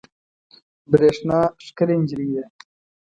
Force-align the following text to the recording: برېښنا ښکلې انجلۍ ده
برېښنا 0.91 1.39
ښکلې 1.65 1.93
انجلۍ 1.97 2.27
ده 2.35 2.45